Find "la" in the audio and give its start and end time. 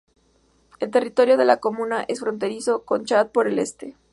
1.45-1.57